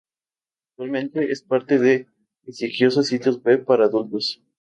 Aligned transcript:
Actualmente 0.71 1.31
es 1.31 1.43
parte 1.43 1.77
de 1.77 2.07
prestigiosos 2.43 3.05
sitios 3.05 3.39
web 3.43 3.65
para 3.65 3.85
adultos. 3.85 4.41